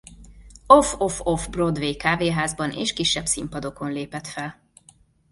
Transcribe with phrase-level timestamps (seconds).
[0.67, 4.61] Off-off-off-Broadway kávéházban és kisebb színpadokon lépett fel.